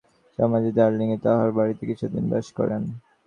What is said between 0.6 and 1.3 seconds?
দার্জিলিঙে